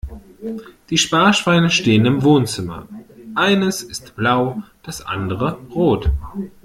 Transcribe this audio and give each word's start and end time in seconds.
Die 0.89 0.97
Sparschweine 0.97 1.69
stehen 1.69 2.07
im 2.07 2.23
Wohnzimmer, 2.23 2.87
eines 3.35 3.83
ist 3.83 4.15
blau 4.15 4.63
das 4.81 5.05
andere 5.05 5.59
rot. 5.75 6.09